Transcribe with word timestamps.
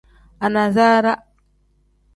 Anasaara. 0.45 1.13